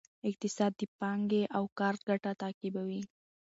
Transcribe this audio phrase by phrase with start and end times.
[0.29, 3.01] اقتصاد د پانګې او کار ګټه تعقیبوي.